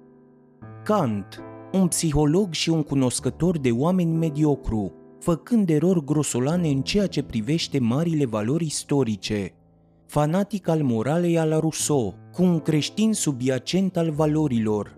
Kant, 0.85 1.43
un 1.73 1.89
psiholog 1.89 2.53
și 2.53 2.71
un 2.71 2.83
cunoscător 2.83 3.59
de 3.59 3.71
oameni 3.71 4.17
mediocru, 4.17 4.93
făcând 5.19 5.71
erori 5.71 6.05
grosolane 6.05 6.69
în 6.69 6.83
ceea 6.83 7.07
ce 7.07 7.23
privește 7.23 7.79
marile 7.79 8.27
valori 8.27 8.65
istorice. 8.65 9.55
Fanatic 10.11 10.69
al 10.69 10.83
moralei 10.83 11.39
al 11.39 11.59
Rousseau, 11.61 12.15
cu 12.33 12.43
un 12.43 12.61
creștin 12.61 13.13
subiacent 13.13 13.97
al 13.97 14.11
valorilor, 14.11 14.95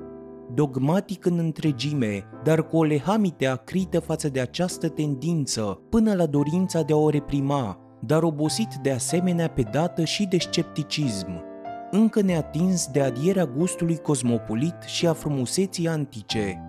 dogmatic 0.55 1.25
în 1.25 1.39
întregime, 1.39 2.25
dar 2.45 2.67
cu 2.67 2.77
o 2.77 2.85
lehamite 2.85 3.47
acrită 3.47 4.01
față 4.01 4.29
de 4.29 4.41
această 4.41 4.89
tendință, 4.89 5.81
până 5.91 6.15
la 6.15 6.27
dorința 6.27 6.83
de 6.83 6.93
a 6.93 6.97
o 6.97 7.09
reprima, 7.09 7.79
dar 8.01 8.23
obosit 8.23 8.75
de 8.83 8.91
asemenea 8.91 9.49
pe 9.49 9.63
dată 9.63 10.05
și 10.05 10.27
de 10.27 10.39
scepticism 10.39 11.43
încă 11.91 12.21
neatins 12.21 12.87
de 12.87 13.01
adierea 13.01 13.47
gustului 13.47 13.97
cosmopolit 13.97 14.83
și 14.87 15.07
a 15.07 15.13
frumuseții 15.13 15.89
antice. 15.89 16.63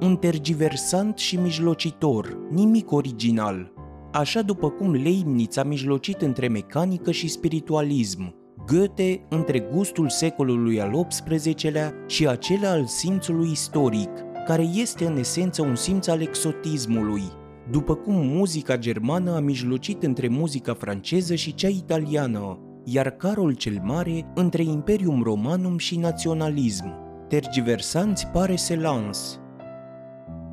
Un 0.00 0.16
tergiversant 0.16 1.18
și 1.18 1.36
mijlocitor, 1.36 2.38
nimic 2.50 2.92
original. 2.92 3.72
Așa 4.12 4.42
după 4.42 4.70
cum 4.70 4.92
Leibniz 4.92 5.56
a 5.56 5.62
mijlocit 5.62 6.22
între 6.22 6.48
mecanică 6.48 7.10
și 7.10 7.28
spiritualism, 7.28 8.34
Goethe 8.66 9.26
între 9.28 9.60
gustul 9.60 10.08
secolului 10.08 10.80
al 10.80 11.06
XVIII-lea 11.08 11.94
și 12.06 12.26
acela 12.26 12.70
al 12.70 12.86
simțului 12.86 13.50
istoric, 13.50 14.10
care 14.46 14.62
este 14.62 15.06
în 15.06 15.16
esență 15.16 15.62
un 15.62 15.74
simț 15.74 16.06
al 16.06 16.20
exotismului, 16.20 17.22
după 17.70 17.94
cum 17.94 18.14
muzica 18.14 18.76
germană 18.76 19.34
a 19.34 19.40
mijlocit 19.40 20.02
între 20.02 20.28
muzica 20.28 20.74
franceză 20.74 21.34
și 21.34 21.54
cea 21.54 21.68
italiană, 21.68 22.58
iar 22.84 23.10
Carol 23.10 23.54
cel 23.54 23.80
Mare 23.84 24.30
între 24.34 24.62
Imperium 24.62 25.22
Romanum 25.22 25.78
și 25.78 25.98
naționalism. 25.98 26.94
Tergiversanți 27.28 28.26
pare 28.26 28.56
se 28.56 28.76
lans. 28.76 29.39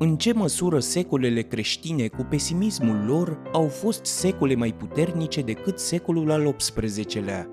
În 0.00 0.16
ce 0.16 0.32
măsură 0.32 0.78
secolele 0.78 1.42
creștine, 1.42 2.06
cu 2.06 2.22
pesimismul 2.22 3.04
lor, 3.06 3.42
au 3.52 3.68
fost 3.68 4.04
secole 4.04 4.54
mai 4.54 4.72
puternice 4.72 5.40
decât 5.40 5.78
secolul 5.78 6.30
al 6.30 6.52
XVIII-lea? 6.56 7.46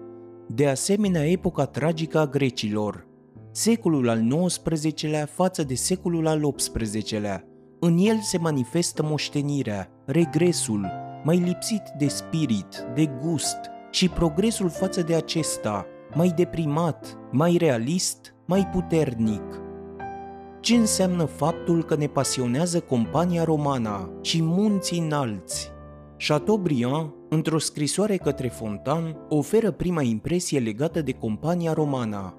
De 0.48 0.68
asemenea, 0.68 1.25
epoca 1.30 1.66
tragică 1.66 2.20
a 2.20 2.25
grecilor, 2.25 3.08
secolul 3.52 4.10
al 4.10 4.48
XIX-lea 4.48 5.25
față 5.25 5.64
de 5.64 5.75
secolul 5.75 6.28
al 6.28 6.52
XVIII-lea. 6.52 7.44
În 7.80 7.98
el 7.98 8.20
se 8.22 8.38
manifestă 8.38 9.04
moștenirea, 9.04 9.90
regresul, 10.06 10.88
mai 11.24 11.38
lipsit 11.38 11.84
de 11.98 12.08
spirit, 12.08 12.86
de 12.96 13.06
gust 13.22 13.58
și 13.92 14.10
progresul 14.10 14.70
față 14.70 15.02
de 15.02 15.16
acesta, 15.16 15.86
mai 16.14 16.34
deprimat, 16.36 17.18
mai 17.32 17.58
realist, 17.58 18.36
mai 18.46 18.68
puternic. 18.74 19.65
Ce 20.66 20.76
înseamnă 20.76 21.26
faptul 21.26 21.84
că 21.84 21.96
ne 21.96 22.08
pasionează 22.08 22.80
compania 22.80 23.44
romana 23.44 24.10
și 24.22 24.42
munții 24.42 25.00
înalți? 25.00 25.72
Chateaubriand, 26.28 27.10
într-o 27.30 27.58
scrisoare 27.58 28.18
către 28.18 28.48
Fontan, 28.48 29.18
oferă 29.30 29.72
prima 29.72 30.02
impresie 30.02 30.60
legată 30.60 31.02
de 31.02 31.12
compania 31.12 31.74
romana. 31.74 32.34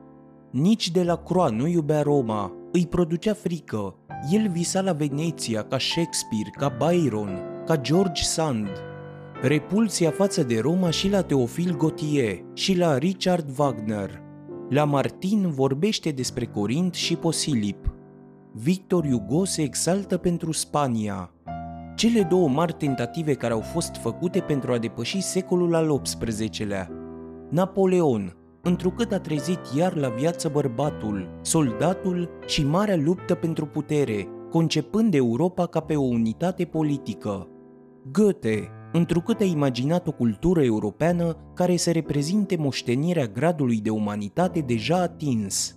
Nici 0.50 0.90
de 0.90 1.02
la 1.02 1.16
Croix 1.16 1.52
nu 1.52 1.66
iubea 1.66 2.02
Roma, 2.02 2.52
îi 2.72 2.86
producea 2.86 3.34
frică. 3.34 3.94
El 4.30 4.48
visa 4.48 4.80
la 4.80 4.92
Veneția 4.92 5.62
ca 5.62 5.78
Shakespeare, 5.78 6.50
ca 6.58 6.76
Byron, 6.78 7.38
ca 7.66 7.76
George 7.76 8.22
Sand. 8.22 8.70
Repulsia 9.42 10.10
față 10.10 10.42
de 10.42 10.58
Roma 10.60 10.90
și 10.90 11.08
la 11.08 11.22
Teofil 11.22 11.76
Gautier 11.76 12.44
și 12.54 12.76
la 12.76 12.98
Richard 12.98 13.58
Wagner. 13.58 14.22
La 14.68 14.84
Martin 14.84 15.50
vorbește 15.50 16.10
despre 16.10 16.44
Corint 16.44 16.94
și 16.94 17.16
Posilip. 17.16 17.95
Victor 18.58 19.06
Hugo 19.06 19.44
se 19.44 19.62
exaltă 19.62 20.16
pentru 20.16 20.52
Spania. 20.52 21.30
Cele 21.96 22.22
două 22.22 22.48
mari 22.48 22.72
tentative 22.72 23.34
care 23.34 23.52
au 23.52 23.60
fost 23.60 23.96
făcute 23.96 24.40
pentru 24.40 24.72
a 24.72 24.78
depăși 24.78 25.20
secolul 25.20 25.74
al 25.74 26.00
XVIII-lea. 26.00 26.90
Napoleon, 27.50 28.36
întrucât 28.62 29.12
a 29.12 29.18
trezit 29.18 29.58
iar 29.76 29.94
la 29.94 30.08
viață 30.08 30.48
bărbatul, 30.48 31.38
soldatul 31.42 32.30
și 32.46 32.64
marea 32.64 32.96
luptă 32.96 33.34
pentru 33.34 33.66
putere, 33.66 34.28
concepând 34.50 35.14
Europa 35.14 35.66
ca 35.66 35.80
pe 35.80 35.96
o 35.96 36.04
unitate 36.04 36.64
politică. 36.64 37.48
Goethe, 38.12 38.68
întrucât 38.92 39.40
a 39.40 39.44
imaginat 39.44 40.06
o 40.06 40.12
cultură 40.12 40.64
europeană 40.64 41.36
care 41.54 41.76
să 41.76 41.90
reprezinte 41.90 42.56
moștenirea 42.56 43.26
gradului 43.26 43.80
de 43.80 43.90
umanitate 43.90 44.60
deja 44.60 44.96
atins. 45.00 45.76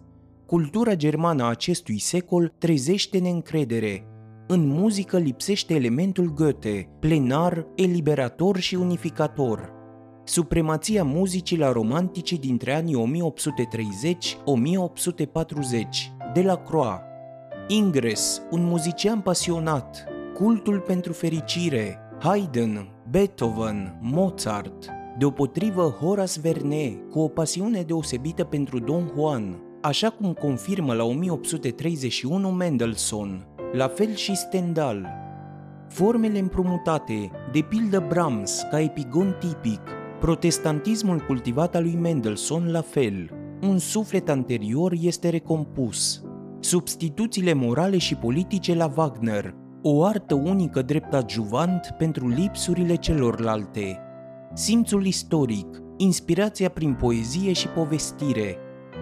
Cultura 0.50 0.96
germană 0.96 1.44
a 1.44 1.48
acestui 1.48 2.00
secol 2.00 2.54
trezește 2.58 3.18
neîncredere. 3.18 4.08
În 4.48 4.68
muzică 4.68 5.18
lipsește 5.18 5.74
elementul 5.74 6.34
Goethe, 6.34 6.90
plenar, 7.00 7.68
eliberator 7.76 8.58
și 8.58 8.76
unificator– 8.76 9.72
supremația 10.24 11.04
muzicii 11.04 11.58
la 11.58 11.72
romantici 11.72 12.40
dintre 12.40 12.76
anii 12.76 12.96
1830-1840, 12.96 13.00
de 16.34 16.42
la 16.42 16.56
Croix. 16.56 17.00
Ingres, 17.68 18.42
un 18.52 18.64
muzician 18.64 19.22
pasionat, 19.22 20.06
cultul 20.34 20.80
pentru 20.80 21.14
fericire, 21.14 21.98
Haydn, 22.20 22.90
Beethoven, 23.10 24.00
Mozart, 24.02 24.90
deopotrivă 25.18 25.98
Horace 26.02 26.40
Vernet, 26.40 27.10
cu 27.12 27.20
o 27.20 27.28
pasiune 27.28 27.82
deosebită 27.82 28.44
pentru 28.44 28.80
Don 28.80 29.12
Juan, 29.16 29.68
așa 29.82 30.10
cum 30.10 30.34
confirmă 30.34 30.94
la 30.94 31.04
1831 31.04 32.50
Mendelssohn, 32.50 33.48
la 33.72 33.88
fel 33.88 34.16
și 34.16 34.36
Stendhal. 34.36 35.08
Formele 35.88 36.40
împrumutate, 36.40 37.32
de 37.52 37.60
pildă 37.62 38.06
Brahms 38.08 38.62
ca 38.72 38.82
epigon 38.82 39.36
tipic, 39.40 39.82
Protestantismul 40.20 41.20
cultivat 41.20 41.76
al 41.76 41.84
lui 41.84 41.96
Mendelssohn 41.96 42.72
la 42.72 42.82
fel. 42.82 43.30
Un 43.62 43.78
suflet 43.78 44.30
anterior 44.30 44.94
este 45.02 45.30
recompus. 45.30 46.24
Substituțiile 46.60 47.54
morale 47.54 47.98
și 47.98 48.16
politice 48.16 48.76
la 48.76 48.94
Wagner, 48.96 49.56
o 49.82 50.04
artă 50.04 50.34
unică 50.34 50.82
drept 50.82 51.14
adjuvant 51.14 51.96
pentru 51.98 52.28
lipsurile 52.28 52.96
celorlalte. 52.96 54.00
Simțul 54.54 55.06
istoric, 55.06 55.82
inspirația 55.98 56.70
prin 56.70 56.94
poezie 56.94 57.54
și 57.54 57.68
povestire, 57.68 58.58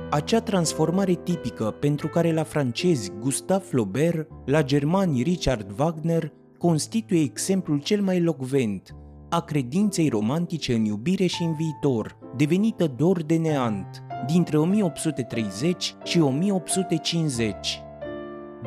acea 0.10 0.42
transformare 0.42 1.14
tipică 1.14 1.76
pentru 1.80 2.08
care 2.08 2.34
la 2.34 2.44
francezi 2.44 3.12
Gustave 3.20 3.64
Flaubert, 3.64 4.30
la 4.46 4.64
germani 4.64 5.22
Richard 5.22 5.80
Wagner, 5.80 6.32
constituie 6.58 7.22
exemplul 7.22 7.80
cel 7.80 8.02
mai 8.02 8.22
locvent– 8.22 8.92
a 9.30 9.42
credinței 9.42 10.10
romantice 10.10 10.74
în 10.74 10.86
iubire 10.86 11.26
și 11.26 11.44
în 11.44 11.54
viitor, 11.54 12.18
devenită 12.36 12.88
dor 12.98 13.24
de 13.24 13.38
neant, 13.38 14.04
dintre 14.28 14.58
1830 14.58 15.96
și 16.04 16.20
1850. 16.20 17.82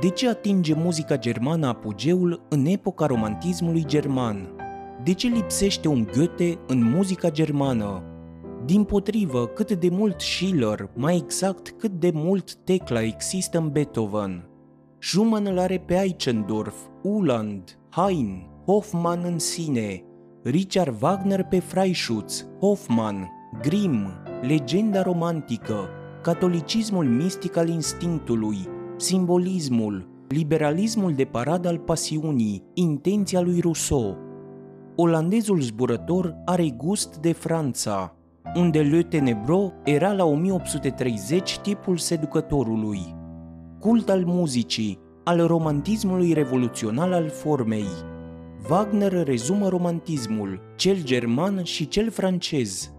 De 0.01 0.09
ce 0.09 0.29
atinge 0.29 0.75
muzica 0.75 1.17
germană 1.17 1.67
apogeul 1.67 2.47
în 2.49 2.67
epoca 2.67 3.07
romantismului 3.07 3.85
german? 3.87 4.55
De 5.05 5.15
ce 5.15 5.27
lipsește 5.29 5.89
un 5.89 6.09
Goethe 6.15 6.59
în 6.67 6.91
muzica 6.91 7.31
germană? 7.31 8.10
Din 8.65 8.85
potrivă, 8.85 9.47
cât 9.47 9.73
de 9.73 9.89
mult 9.89 10.21
Schiller, 10.21 10.91
mai 10.95 11.17
exact 11.17 11.75
cât 11.79 11.93
de 11.93 12.11
mult 12.15 12.55
Tecla 12.55 13.03
există 13.03 13.59
în 13.59 13.69
Beethoven. 13.69 14.49
Schumann 14.99 15.47
îl 15.47 15.59
are 15.59 15.83
pe 15.87 15.95
Eichendorff, 15.95 16.77
Uhland, 17.03 17.79
Haydn, 17.91 18.49
Hoffmann 18.65 19.25
în 19.25 19.39
sine, 19.39 20.05
Richard 20.43 21.03
Wagner 21.03 21.45
pe 21.45 21.59
Freischutz, 21.59 22.47
Hoffmann, 22.61 23.29
Grimm, 23.63 24.07
legenda 24.43 25.03
romantică, 25.03 25.89
catolicismul 26.23 27.05
mistic 27.05 27.57
al 27.57 27.69
instinctului, 27.69 28.57
simbolismul, 28.97 30.09
liberalismul 30.29 31.13
de 31.13 31.25
parad 31.25 31.67
al 31.67 31.79
pasiunii, 31.79 32.63
intenția 32.75 33.41
lui 33.41 33.61
Rousseau. 33.61 34.17
Olandezul 34.97 35.61
zburător 35.61 36.37
are 36.45 36.71
gust 36.71 37.17
de 37.17 37.33
Franța, 37.33 38.15
unde 38.55 38.81
Le 38.81 39.03
Tenebro 39.03 39.73
era 39.85 40.13
la 40.13 40.25
1830 40.25 41.59
tipul 41.59 41.97
seducătorului. 41.97 43.15
Cult 43.81 44.09
al 44.09 44.25
muzicii, 44.25 44.99
al 45.25 45.47
romantismului 45.47 46.33
revoluțional 46.33 47.13
al 47.13 47.29
formei, 47.29 47.87
Wagner 48.69 49.25
rezumă 49.25 49.69
romantismul, 49.69 50.61
cel 50.77 51.03
german 51.03 51.63
și 51.63 51.89
cel 51.89 52.11
francez. 52.11 52.93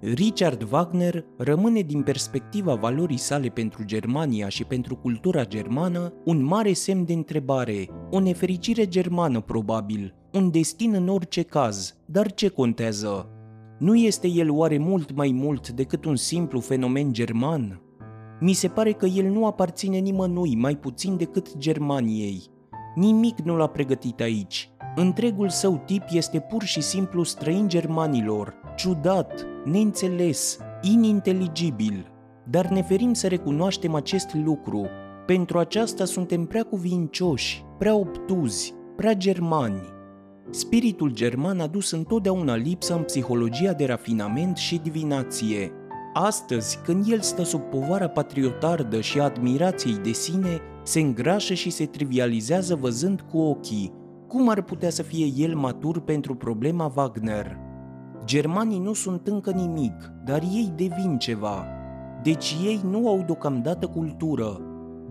Richard 0.00 0.72
Wagner 0.72 1.24
rămâne 1.38 1.80
din 1.80 2.02
perspectiva 2.02 2.74
valorii 2.74 3.16
sale 3.16 3.48
pentru 3.48 3.84
Germania 3.84 4.48
și 4.48 4.64
pentru 4.64 4.96
cultura 4.96 5.44
germană 5.44 6.12
un 6.24 6.44
mare 6.44 6.72
semn 6.72 7.04
de 7.04 7.12
întrebare, 7.12 7.88
o 8.10 8.20
nefericire 8.20 8.86
germană 8.86 9.40
probabil, 9.40 10.14
un 10.32 10.50
destin 10.50 10.94
în 10.94 11.08
orice 11.08 11.42
caz, 11.42 11.96
dar 12.04 12.32
ce 12.32 12.48
contează? 12.48 13.37
Nu 13.78 13.96
este 13.96 14.28
el 14.28 14.50
oare 14.50 14.78
mult 14.78 15.16
mai 15.16 15.30
mult 15.34 15.68
decât 15.68 16.04
un 16.04 16.16
simplu 16.16 16.60
fenomen 16.60 17.12
german? 17.12 17.80
Mi 18.40 18.52
se 18.52 18.68
pare 18.68 18.92
că 18.92 19.06
el 19.06 19.26
nu 19.26 19.46
aparține 19.46 19.98
nimănui 19.98 20.56
mai 20.56 20.76
puțin 20.76 21.16
decât 21.16 21.56
Germaniei. 21.56 22.42
Nimic 22.94 23.38
nu 23.38 23.56
l-a 23.56 23.66
pregătit 23.66 24.20
aici, 24.20 24.72
Întregul 25.00 25.48
său 25.48 25.82
tip 25.86 26.02
este 26.10 26.40
pur 26.40 26.62
și 26.62 26.80
simplu 26.80 27.22
străin 27.22 27.68
germanilor, 27.68 28.54
ciudat, 28.76 29.46
neînțeles, 29.64 30.58
ininteligibil. 30.82 32.12
Dar 32.50 32.66
ne 32.66 32.82
ferim 32.82 33.12
să 33.12 33.26
recunoaștem 33.26 33.94
acest 33.94 34.34
lucru. 34.34 34.86
Pentru 35.26 35.58
aceasta 35.58 36.04
suntem 36.04 36.44
prea 36.44 36.62
cuvincioși, 36.62 37.64
prea 37.78 37.94
obtuzi, 37.94 38.74
prea 38.96 39.12
germani. 39.12 39.82
Spiritul 40.50 41.12
german 41.12 41.60
a 41.60 41.66
dus 41.66 41.90
întotdeauna 41.90 42.56
lipsa 42.56 42.94
în 42.94 43.02
psihologia 43.02 43.72
de 43.72 43.84
rafinament 43.84 44.56
și 44.56 44.80
divinație. 44.82 45.72
Astăzi, 46.12 46.78
când 46.84 47.04
el 47.10 47.20
stă 47.20 47.42
sub 47.42 47.60
povara 47.60 48.08
patriotardă 48.08 49.00
și 49.00 49.20
a 49.20 49.24
admirației 49.24 49.96
de 50.02 50.12
sine, 50.12 50.60
se 50.82 51.00
îngrașă 51.00 51.54
și 51.54 51.70
se 51.70 51.86
trivializează 51.86 52.74
văzând 52.74 53.20
cu 53.20 53.38
ochii, 53.38 53.92
cum 54.28 54.48
ar 54.48 54.62
putea 54.62 54.90
să 54.90 55.02
fie 55.02 55.26
el 55.36 55.54
matur 55.54 56.00
pentru 56.00 56.34
problema 56.34 56.92
Wagner? 56.96 57.56
Germanii 58.24 58.78
nu 58.78 58.92
sunt 58.92 59.26
încă 59.26 59.50
nimic, 59.50 60.12
dar 60.24 60.42
ei 60.42 60.72
devin 60.76 61.18
ceva. 61.18 61.66
Deci 62.22 62.56
ei 62.64 62.80
nu 62.90 63.08
au 63.08 63.22
deocamdată 63.26 63.86
cultură. 63.86 64.60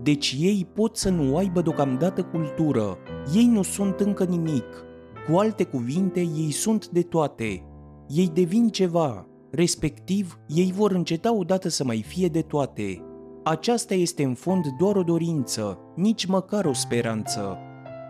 Deci 0.02 0.36
ei 0.40 0.68
pot 0.74 0.96
să 0.96 1.10
nu 1.10 1.36
aibă 1.36 1.60
deocamdată 1.60 2.22
cultură. 2.22 2.96
Ei 3.34 3.46
nu 3.46 3.62
sunt 3.62 4.00
încă 4.00 4.24
nimic. 4.24 4.86
Cu 5.30 5.36
alte 5.36 5.64
cuvinte, 5.64 6.20
ei 6.20 6.50
sunt 6.50 6.88
de 6.88 7.02
toate. 7.02 7.64
Ei 8.08 8.30
devin 8.34 8.68
ceva, 8.68 9.26
respectiv, 9.50 10.38
ei 10.46 10.72
vor 10.76 10.90
înceta 10.92 11.34
odată 11.34 11.68
să 11.68 11.84
mai 11.84 12.04
fie 12.06 12.28
de 12.28 12.40
toate. 12.40 13.02
Aceasta 13.44 13.94
este 13.94 14.22
în 14.22 14.34
fond 14.34 14.64
doar 14.78 14.96
o 14.96 15.02
dorință, 15.02 15.78
nici 15.96 16.26
măcar 16.26 16.64
o 16.64 16.72
speranță. 16.72 17.58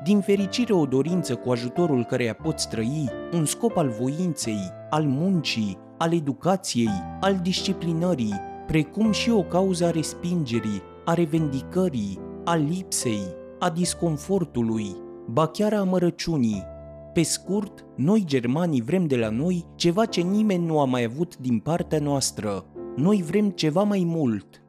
din 0.04 0.20
fericire 0.20 0.72
o 0.72 0.84
dorință 0.84 1.34
cu 1.34 1.50
ajutorul 1.50 2.04
căreia 2.04 2.34
poți 2.34 2.68
trăi, 2.68 3.10
un 3.32 3.44
scop 3.44 3.76
al 3.76 3.88
voinței, 4.00 4.70
al 4.90 5.04
muncii, 5.04 5.78
al 5.98 6.14
educației, 6.14 7.02
al 7.20 7.38
disciplinării, 7.42 8.34
precum 8.66 9.10
și 9.12 9.30
o 9.30 9.42
cauză 9.42 9.84
a 9.84 9.90
respingerii, 9.90 10.82
a 11.04 11.14
revendicării, 11.14 12.18
a 12.44 12.54
lipsei, 12.54 13.22
a 13.58 13.70
disconfortului, 13.70 14.96
ba 15.26 15.46
chiar 15.46 15.72
a 15.72 15.78
amărăciunii. 15.78 16.76
Pe 17.18 17.24
scurt, 17.24 17.84
noi 17.96 18.22
germanii 18.26 18.82
vrem 18.82 19.06
de 19.06 19.16
la 19.16 19.30
noi 19.30 19.64
ceva 19.74 20.04
ce 20.04 20.20
nimeni 20.20 20.66
nu 20.66 20.80
a 20.80 20.84
mai 20.84 21.04
avut 21.04 21.36
din 21.36 21.58
partea 21.58 21.98
noastră. 21.98 22.64
Noi 22.96 23.24
vrem 23.26 23.50
ceva 23.50 23.82
mai 23.82 24.02
mult. 24.06 24.62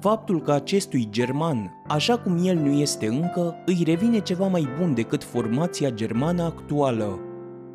Faptul 0.00 0.42
că 0.42 0.52
acestui 0.52 1.08
german, 1.10 1.70
așa 1.88 2.18
cum 2.18 2.46
el 2.46 2.58
nu 2.58 2.70
este 2.70 3.06
încă, 3.06 3.54
îi 3.66 3.82
revine 3.84 4.20
ceva 4.20 4.46
mai 4.46 4.66
bun 4.78 4.94
decât 4.94 5.24
formația 5.24 5.90
germană 5.90 6.42
actuală 6.42 7.20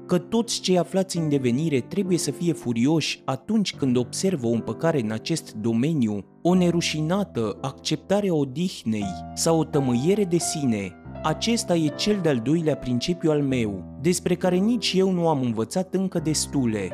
că 0.06 0.18
toți 0.18 0.62
cei 0.62 0.78
aflați 0.78 1.18
în 1.18 1.30
devenire 1.30 1.80
trebuie 1.80 2.18
să 2.18 2.32
fie 2.32 2.54
furioși 2.54 3.22
atunci 3.26 3.76
când 3.76 3.98
observă 3.98 4.48
o 4.48 4.52
împăcare 4.52 5.00
în 5.00 5.12
acest 5.12 5.54
domeniu, 5.54 6.26
o 6.42 6.54
nerușinată 6.54 7.58
acceptare 7.62 8.30
a 8.30 8.34
odihnei 8.34 9.06
sau 9.34 9.60
o 9.60 9.64
tămâiere 9.64 10.24
de 10.24 10.38
sine. 10.38 11.01
Acesta 11.24 11.76
e 11.76 11.88
cel 11.88 12.20
de-al 12.22 12.40
doilea 12.40 12.78
principiu 12.78 13.32
al 13.32 13.42
meu, 13.42 13.98
despre 14.02 14.36
care 14.36 14.56
nici 14.56 14.94
eu 14.96 15.12
nu 15.12 15.28
am 15.28 15.42
învățat 15.42 15.94
încă 15.94 16.20
destule. 16.20 16.92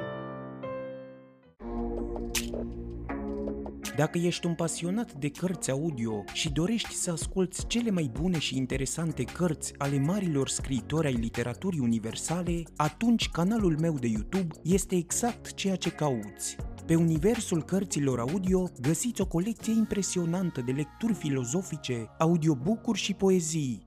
Dacă 3.96 4.18
ești 4.18 4.46
un 4.46 4.54
pasionat 4.54 5.14
de 5.14 5.30
cărți 5.30 5.72
audio 5.72 6.24
și 6.34 6.52
dorești 6.52 6.94
să 6.94 7.12
asculți 7.12 7.68
cele 7.68 7.92
mai 7.92 8.12
bune 8.20 8.40
și 8.40 8.58
interesante 8.58 9.24
cărți 9.24 9.74
ale 9.78 10.00
marilor 10.00 10.50
scriitori 10.50 11.08
ai 11.08 11.14
literaturii 11.14 11.80
universale, 11.80 12.64
atunci 12.76 13.30
canalul 13.30 13.78
meu 13.80 13.98
de 14.00 14.08
YouTube 14.08 14.56
este 14.64 14.96
exact 14.96 15.54
ceea 15.54 15.76
ce 15.76 15.90
cauți. 15.90 16.56
Pe 16.86 16.96
universul 16.96 17.64
cărților 17.64 18.20
audio 18.20 18.70
găsiți 18.82 19.22
o 19.22 19.26
colecție 19.26 19.74
impresionantă 19.74 20.62
de 20.62 20.72
lecturi 20.72 21.14
filozofice, 21.14 22.10
audiobook-uri 22.18 23.00
și 23.00 23.14
poezii, 23.14 23.87